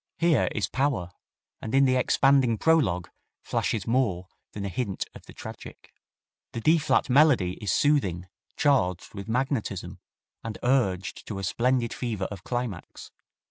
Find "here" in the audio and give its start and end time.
0.17-0.49